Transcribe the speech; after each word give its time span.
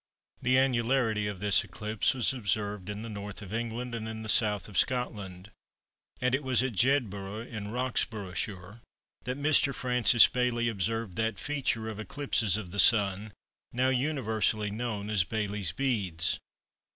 The 0.41 0.55
annularity 0.55 1.29
of 1.29 1.39
this 1.41 1.63
eclipse 1.63 2.15
was 2.15 2.33
observed 2.33 2.89
in 2.89 3.03
the 3.03 3.07
N. 3.09 3.17
of 3.17 3.53
England 3.53 3.93
and 3.93 4.07
in 4.07 4.23
the 4.23 4.33
S. 4.45 4.67
of 4.67 4.75
Scotland; 4.75 5.51
and 6.19 6.33
it 6.33 6.43
was 6.43 6.63
at 6.63 6.73
Jedburgh 6.73 7.47
in 7.47 7.69
Roxburghshire 7.69 8.81
that 9.25 9.37
Mr. 9.37 9.75
Francis 9.75 10.25
Baily 10.27 10.69
observed 10.71 11.17
that 11.17 11.37
feature 11.37 11.87
of 11.87 11.99
eclipses 11.99 12.57
of 12.57 12.71
the 12.71 12.79
Sun 12.79 13.31
now 13.73 13.89
universally 13.89 14.71
known 14.71 15.07
as 15.11 15.23
"Baily's 15.23 15.71
Beads." 15.71 16.39